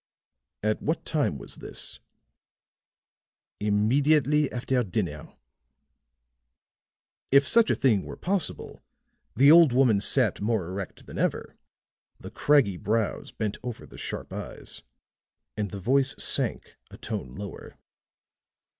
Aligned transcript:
"At 0.63 0.81
what 0.81 1.05
time 1.05 1.37
was 1.37 1.57
this?" 1.57 1.99
"Immediately 3.59 4.51
after 4.51 4.83
dinner." 4.83 5.35
If 7.31 7.47
such 7.47 7.69
a 7.69 7.75
thing 7.75 8.01
were 8.03 8.15
possible, 8.17 8.81
the 9.35 9.51
old 9.51 9.73
woman 9.73 10.01
sat 10.01 10.41
more 10.41 10.65
erect 10.65 11.05
than 11.05 11.19
ever, 11.19 11.55
the 12.19 12.31
craggy 12.31 12.77
brows 12.77 13.31
bent 13.31 13.59
over 13.61 13.85
the 13.85 13.99
sharp 13.99 14.33
eyes, 14.33 14.81
and 15.55 15.69
the 15.69 15.79
voice 15.79 16.15
sank 16.17 16.77
a 16.89 16.97
tone 16.97 17.35
lower. 17.35 17.77